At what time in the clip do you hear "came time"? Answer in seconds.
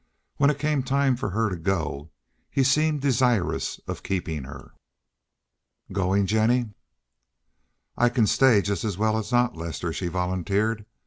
0.57-1.15